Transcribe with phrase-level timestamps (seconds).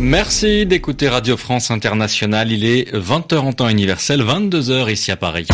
[0.00, 2.50] Merci d'écouter Radio France Internationale.
[2.50, 5.46] Il est 20h en temps universel, 22h ici à Paris.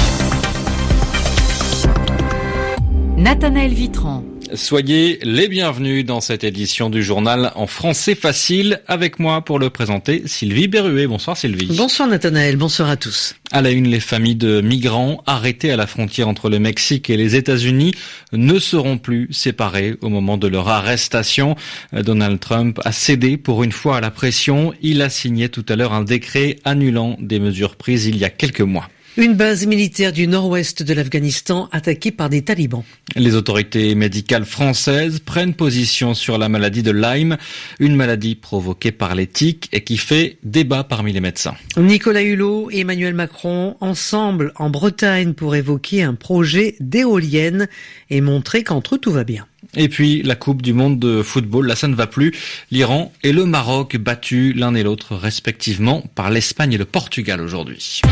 [3.16, 4.22] Nathanaël Vitran.
[4.54, 8.80] Soyez les bienvenus dans cette édition du journal en français facile.
[8.86, 11.06] Avec moi pour le présenter, Sylvie Berruet.
[11.06, 11.76] Bonsoir Sylvie.
[11.76, 13.34] Bonsoir Nathanaël, bonsoir à tous.
[13.50, 17.16] À la une, les familles de migrants arrêtés à la frontière entre le Mexique et
[17.16, 17.92] les États-Unis
[18.32, 21.56] ne seront plus séparées au moment de leur arrestation.
[21.92, 24.72] Donald Trump a cédé pour une fois à la pression.
[24.80, 28.30] Il a signé tout à l'heure un décret annulant des mesures prises il y a
[28.30, 28.88] quelques mois.
[29.18, 32.82] Une base militaire du nord-ouest de l'Afghanistan attaquée par des talibans.
[33.14, 37.38] Les autorités médicales françaises prennent position sur la maladie de Lyme,
[37.80, 41.54] une maladie provoquée par les tiques et qui fait débat parmi les médecins.
[41.78, 47.68] Nicolas Hulot et Emmanuel Macron ensemble en Bretagne pour évoquer un projet d'éolienne
[48.10, 49.46] et montrer qu'entre eux tout va bien.
[49.76, 52.34] Et puis la Coupe du Monde de football, là ça ne va plus.
[52.70, 58.02] L'Iran et le Maroc battus l'un et l'autre respectivement par l'Espagne et le Portugal aujourd'hui.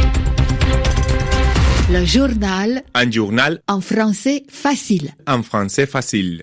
[1.90, 2.82] Le journal.
[2.94, 3.60] Un journal.
[3.68, 5.12] En français facile.
[5.26, 6.42] En français facile.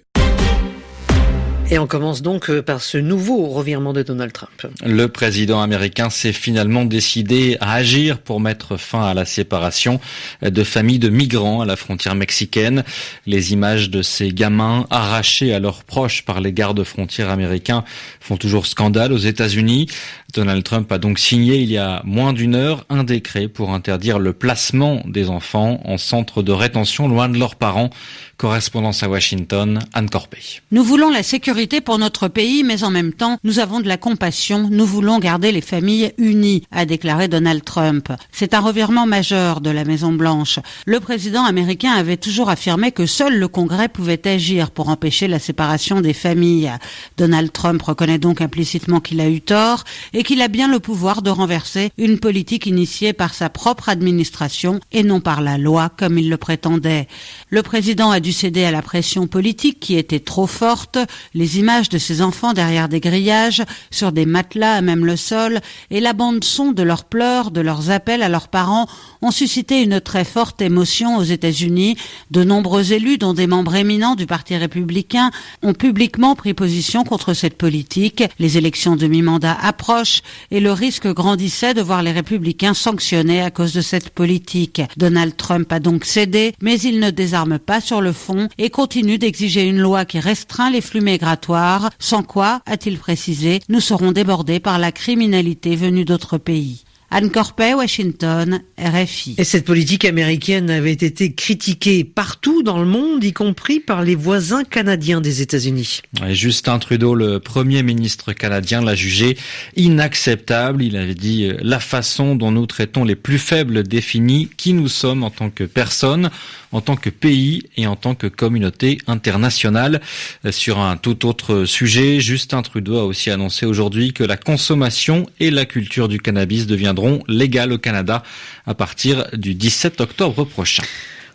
[1.73, 4.51] Et on commence donc euh, par ce nouveau revirement de Donald Trump.
[4.85, 10.01] Le président américain s'est finalement décidé à agir pour mettre fin à la séparation
[10.41, 12.83] de familles de migrants à la frontière mexicaine.
[13.25, 17.85] Les images de ces gamins arrachés à leurs proches par les gardes frontières américains
[18.19, 19.87] font toujours scandale aux États-Unis.
[20.33, 24.19] Donald Trump a donc signé il y a moins d'une heure un décret pour interdire
[24.19, 27.91] le placement des enfants en centre de rétention loin de leurs parents.
[28.41, 30.39] Correspondance à Washington, Anne Corpey.
[30.71, 33.97] Nous voulons la sécurité pour notre pays, mais en même temps, nous avons de la
[33.97, 34.67] compassion.
[34.71, 38.11] Nous voulons garder les familles unies, a déclaré Donald Trump.
[38.31, 40.57] C'est un revirement majeur de la Maison Blanche.
[40.87, 45.37] Le président américain avait toujours affirmé que seul le Congrès pouvait agir pour empêcher la
[45.37, 46.71] séparation des familles.
[47.17, 51.21] Donald Trump reconnaît donc implicitement qu'il a eu tort et qu'il a bien le pouvoir
[51.21, 56.17] de renverser une politique initiée par sa propre administration et non par la loi comme
[56.17, 57.07] il le prétendait.
[57.51, 60.97] Le président a dû céder à la pression politique qui était trop forte,
[61.33, 65.61] les images de ses enfants derrière des grillages, sur des matelas à même le sol,
[65.89, 68.87] et la bande-son de leurs pleurs, de leurs appels à leurs parents
[69.21, 71.95] ont suscité une très forte émotion aux États-Unis.
[72.31, 75.31] De nombreux élus, dont des membres éminents du Parti républicain,
[75.61, 78.23] ont publiquement pris position contre cette politique.
[78.39, 83.51] Les élections de mi-mandat approchent et le risque grandissait de voir les républicains sanctionnés à
[83.51, 84.81] cause de cette politique.
[84.97, 88.13] Donald Trump a donc cédé, mais il ne désarme pas sur le
[88.57, 93.79] et continue d'exiger une loi qui restreint les flux migratoires, sans quoi, a-t-il précisé, nous
[93.79, 96.83] serons débordés par la criminalité venue d'autres pays.
[97.13, 99.35] Anne Corpet, Washington, RFI.
[99.37, 104.15] Et cette politique américaine avait été critiquée partout dans le monde, y compris par les
[104.15, 105.99] voisins canadiens des États-Unis.
[106.29, 109.37] Justin Trudeau, le premier ministre canadien, l'a jugé
[109.75, 110.83] inacceptable.
[110.83, 114.87] Il avait dit euh, la façon dont nous traitons les plus faibles définit qui nous
[114.87, 116.29] sommes en tant que personne,
[116.71, 119.99] en tant que pays et en tant que communauté internationale.
[120.45, 125.25] Euh, sur un tout autre sujet, Justin Trudeau a aussi annoncé aujourd'hui que la consommation
[125.41, 128.23] et la culture du cannabis deviendront légales au Canada
[128.65, 130.83] à partir du 17 octobre prochain.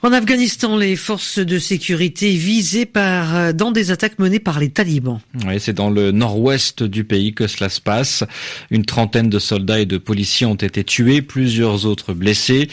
[0.02, 4.68] En Afghanistan, les forces de sécurité visées par, euh, dans des attaques menées par les
[4.68, 5.20] talibans.
[5.46, 8.22] Oui, c'est dans le nord-ouest du pays que cela se passe.
[8.70, 12.68] Une trentaine de soldats et de policiers ont été tués, plusieurs autres blessés.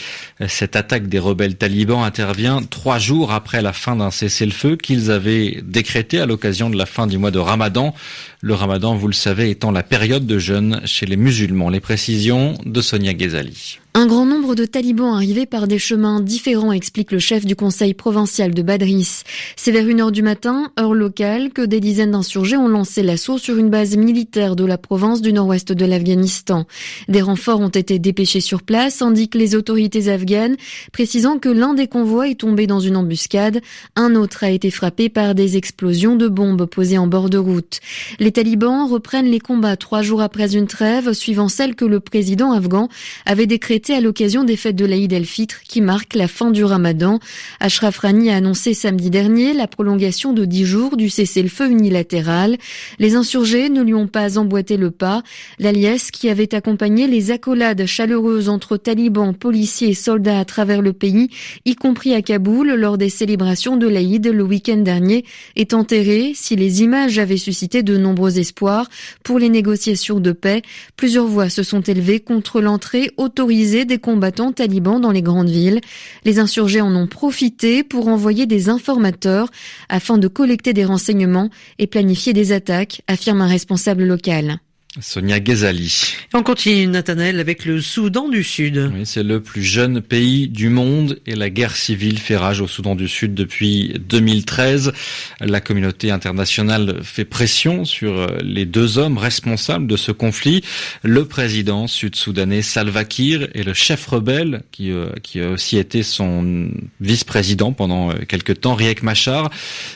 [0.47, 5.61] Cette attaque des rebelles talibans intervient trois jours après la fin d'un cessez-le-feu qu'ils avaient
[5.63, 7.95] décrété à l'occasion de la fin du mois de Ramadan.
[8.41, 11.69] Le Ramadan, vous le savez, étant la période de jeûne chez les musulmans.
[11.69, 13.79] Les précisions de Sonia Ghezali.
[13.95, 17.93] Un grand nombre de talibans arrivés par des chemins différents, explique le chef du conseil
[17.93, 19.21] provincial de Badris.
[19.55, 23.37] C'est vers une heure du matin, heure locale, que des dizaines d'insurgés ont lancé l'assaut
[23.37, 26.65] sur une base militaire de la province du nord-ouest de l'Afghanistan.
[27.07, 30.55] Des renforts ont été dépêchés sur place, indiquent les autorités afghanes,
[30.91, 33.61] précisant que l'un des convois est tombé dans une embuscade,
[33.95, 37.79] un autre a été frappé par des explosions de bombes posées en bord de route.
[38.19, 42.53] Les talibans reprennent les combats trois jours après une trêve, suivant celle que le président
[42.53, 42.89] afghan
[43.27, 47.19] avait décrétée à l'occasion des fêtes de l'Aïd el-Fitr qui marquent la fin du ramadan.
[47.59, 52.57] Ashraf Rani a annoncé samedi dernier la prolongation de dix jours du cessez-le-feu unilatéral.
[52.99, 55.23] Les insurgés ne lui ont pas emboîté le pas.
[55.59, 60.93] L'alliesse qui avait accompagné les accolades chaleureuses entre talibans, policiers et soldats à travers le
[60.93, 61.29] pays,
[61.65, 65.25] y compris à Kaboul lors des célébrations de l'Aïd le week-end dernier,
[65.55, 68.89] est enterrée si les images avaient suscité de nombreux espoirs
[69.23, 70.61] pour les négociations de paix.
[70.95, 75.81] Plusieurs voix se sont élevées contre l'entrée autorisée des combattants talibans dans les grandes villes.
[76.23, 79.49] Les insurgés en ont profité pour envoyer des informateurs
[79.89, 81.49] afin de collecter des renseignements
[81.79, 84.59] et planifier des attaques, affirme un responsable local.
[85.01, 86.15] Sonia Ghazali.
[86.35, 88.91] On continue, Nathanaël, avec le Soudan du Sud.
[88.93, 92.67] Oui, c'est le plus jeune pays du monde et la guerre civile fait rage au
[92.67, 94.93] Soudan du Sud depuis 2013.
[95.39, 100.63] La communauté internationale fait pression sur les deux hommes responsables de ce conflit,
[101.01, 106.03] le président sud-soudanais Salva Kiir et le chef rebelle qui, euh, qui a aussi été
[106.03, 106.69] son
[107.01, 109.49] vice-président pendant quelques temps, Riek Machar.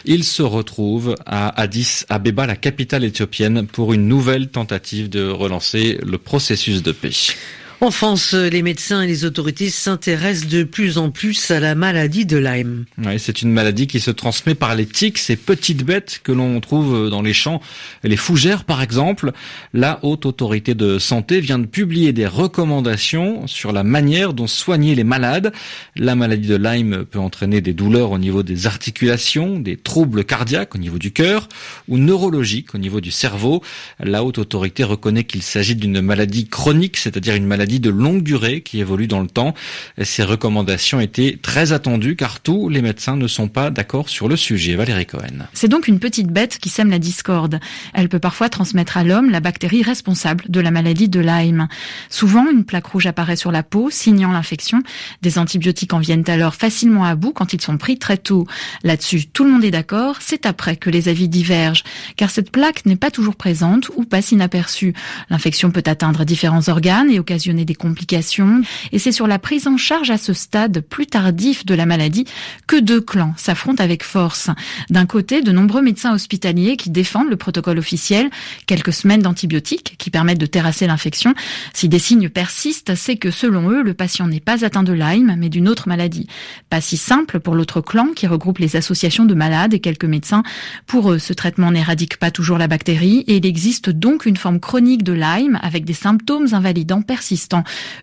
[0.06, 6.00] Ils se retrouvent à Addis Abeba, la capitale éthiopienne, pour une nouvelle tentative de relancer
[6.06, 7.36] le processus de paix.
[7.80, 12.26] En France, les médecins et les autorités s'intéressent de plus en plus à la maladie
[12.26, 12.86] de Lyme.
[12.98, 16.60] Oui, c'est une maladie qui se transmet par les tiques, ces petites bêtes que l'on
[16.60, 17.62] trouve dans les champs,
[18.04, 19.32] les fougères par exemple.
[19.76, 24.96] La Haute Autorité de Santé vient de publier des recommandations sur la manière dont soigner
[24.96, 25.54] les malades.
[25.96, 30.74] La maladie de Lyme peut entraîner des douleurs au niveau des articulations, des troubles cardiaques
[30.74, 31.48] au niveau du cœur
[31.88, 33.62] ou neurologiques au niveau du cerveau.
[34.00, 38.62] La Haute Autorité reconnaît qu'il s'agit d'une maladie chronique, c'est-à-dire une maladie de longue durée
[38.62, 39.54] qui évolue dans le temps.
[40.02, 44.36] Ces recommandations étaient très attendues car tous les médecins ne sont pas d'accord sur le
[44.36, 44.76] sujet.
[44.76, 45.48] Valérie Cohen.
[45.54, 47.60] C'est donc une petite bête qui sème la discorde.
[47.94, 51.68] Elle peut parfois transmettre à l'homme la bactérie responsable de la maladie de Lyme.
[52.10, 54.82] Souvent, une plaque rouge apparaît sur la peau, signant l'infection.
[55.22, 58.48] Des antibiotiques en viennent alors facilement à bout quand ils sont pris très tôt.
[58.84, 61.84] Là-dessus, tout le monde est d'accord, c'est après que les avis divergent,
[62.16, 64.94] car cette plaque n'est pas toujours présente ou passe inaperçue.
[65.30, 68.62] L'infection peut atteindre différents organes et occasionner des complications.
[68.92, 72.26] Et c'est sur la prise en charge à ce stade plus tardif de la maladie
[72.68, 74.50] que deux clans s'affrontent avec force.
[74.90, 78.30] D'un côté, de nombreux médecins hospitaliers qui défendent le protocole officiel,
[78.66, 81.34] quelques semaines d'antibiotiques qui permettent de terrasser l'infection.
[81.74, 85.36] Si des signes persistent, c'est que selon eux, le patient n'est pas atteint de Lyme,
[85.38, 86.28] mais d'une autre maladie.
[86.70, 90.44] Pas si simple pour l'autre clan qui regroupe les associations de malades et quelques médecins.
[90.86, 94.60] Pour eux, ce traitement n'éradique pas toujours la bactérie et il existe donc une forme
[94.60, 97.47] chronique de Lyme avec des symptômes invalidants persistants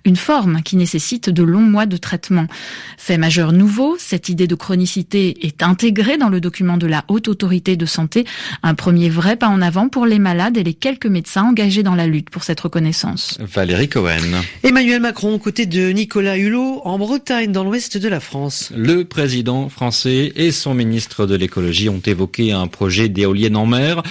[0.04, 2.46] une forme qui nécessite de longs mois de traitement.
[2.98, 7.28] Fait majeur nouveau, cette idée de chronicité est intégrée dans le document de la Haute
[7.28, 8.24] Autorité de Santé,
[8.62, 11.94] un premier vrai pas en avant pour les malades et les quelques médecins engagés dans
[11.94, 13.38] la lutte pour cette reconnaissance.
[13.40, 14.42] Valérie Cohen.
[14.62, 18.72] Emmanuel Macron, aux côtés de Nicolas Hulot, en Bretagne, dans l'ouest de la France.
[18.74, 24.02] Le président français et son ministre de l'écologie ont évoqué un projet d'éolienne en mer,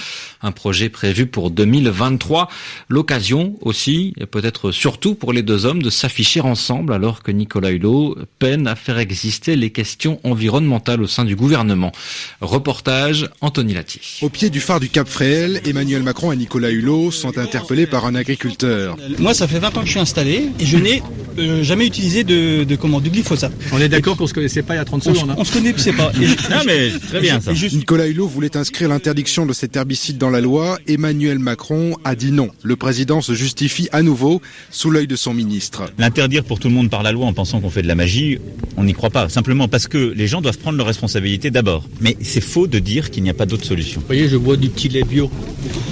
[0.42, 2.48] un projet prévu pour 2023.
[2.88, 7.70] L'occasion aussi, et peut-être surtout pour les deux hommes, de s'afficher ensemble alors que Nicolas
[7.70, 11.92] Hulot peine à faire exister les questions environnementales au sein du gouvernement.
[12.40, 14.00] Reportage Anthony Latier.
[14.22, 18.06] Au pied du phare du Cap Fréhel, Emmanuel Macron et Nicolas Hulot sont interpellés par
[18.06, 18.96] un agriculteur.
[19.18, 21.02] Moi, ça fait 20 ans que je suis installé et je n'ai
[21.38, 23.52] euh, jamais utilisé de, de, comment, du glyphosate.
[23.72, 25.30] On est d'accord qu'on se connaissait pas il y a 30 on, secondes.
[25.30, 25.36] Hein.
[25.38, 26.12] On se connaissait pas.
[26.20, 27.54] Et, ah mais très bien ça.
[27.54, 27.76] Juste...
[27.76, 30.78] Nicolas Hulot voulait inscrire l'interdiction de cet herbicide dans la loi.
[30.86, 32.48] Emmanuel Macron a dit non.
[32.62, 34.40] Le président se justifie à nouveau
[34.70, 35.84] sous l'œil de son ministre.
[35.98, 38.38] L'interdire pour tout le monde par la loi en pensant qu'on fait de la magie,
[38.76, 39.28] on n'y croit pas.
[39.28, 41.84] Simplement parce que les gens doivent prendre leurs responsabilités d'abord.
[42.00, 44.00] Mais c'est faux de dire qu'il n'y a pas d'autre solution.
[44.00, 45.30] Vous voyez, je bois du petit lait bio.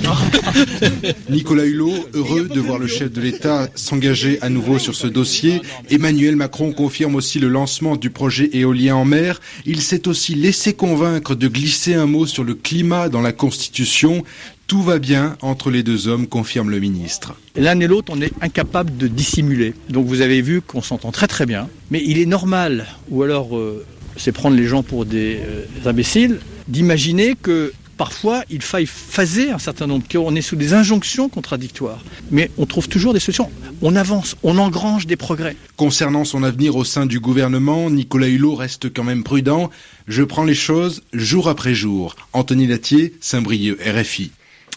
[1.30, 5.62] Nicolas Hulot, heureux de voir le chef de l'État s'engager à nouveau sur ce dossier.
[5.90, 9.40] Emmanuel Macron confirme aussi le lancement du projet éolien en mer.
[9.66, 14.24] Il s'est aussi laissé convaincre de glisser un mot sur le climat dans la Constitution.
[14.72, 17.34] Tout va bien entre les deux hommes, confirme le ministre.
[17.56, 19.74] L'un et l'autre, on est incapable de dissimuler.
[19.90, 21.68] Donc vous avez vu qu'on s'entend très très bien.
[21.90, 23.84] Mais il est normal, ou alors euh,
[24.16, 26.38] c'est prendre les gens pour des euh, imbéciles,
[26.68, 32.02] d'imaginer que parfois il faille phaser un certain nombre, qu'on est sous des injonctions contradictoires.
[32.30, 33.50] Mais on trouve toujours des solutions.
[33.82, 35.54] On avance, on engrange des progrès.
[35.76, 39.68] Concernant son avenir au sein du gouvernement, Nicolas Hulot reste quand même prudent.
[40.08, 42.16] Je prends les choses jour après jour.
[42.32, 44.30] Anthony Latier, Saint-Brieuc, RFI.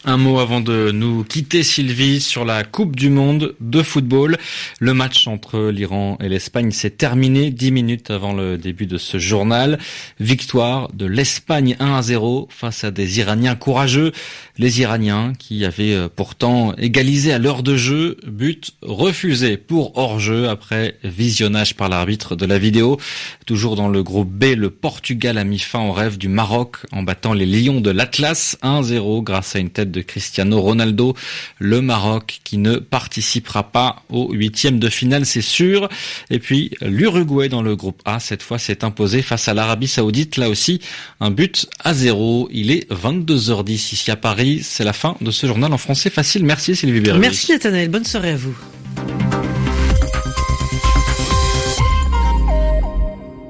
[0.08, 4.38] Un mot avant de nous quitter, Sylvie, sur la Coupe du Monde de football.
[4.78, 9.18] Le match entre l'Iran et l'Espagne s'est terminé dix minutes avant le début de ce
[9.18, 9.80] journal.
[10.20, 14.12] Victoire de l'Espagne 1 à 0 face à des Iraniens courageux.
[14.58, 20.98] Les Iraniens qui avaient pourtant égalisé à l'heure de jeu, but refusé pour hors-jeu après
[21.02, 22.96] visionnage par l'arbitre de la vidéo.
[23.44, 27.02] Toujours dans le groupe B, le Portugal a mis fin au rêve du Maroc en
[27.02, 31.14] battant les Lions de l'Atlas 1-0 grâce à une tête de Cristiano Ronaldo.
[31.58, 35.88] Le Maroc qui ne participera pas au huitième de finale, c'est sûr.
[36.30, 40.36] Et puis l'Uruguay dans le groupe A, cette fois s'est imposé face à l'Arabie Saoudite.
[40.36, 40.80] Là aussi,
[41.20, 42.48] un but à zéro.
[42.52, 44.60] Il est 22h10 ici à Paris.
[44.62, 46.44] C'est la fin de ce journal en français facile.
[46.44, 47.18] Merci Sylvie Berry.
[47.18, 47.88] Merci Nathanaël.
[47.88, 48.56] Bonne soirée à vous.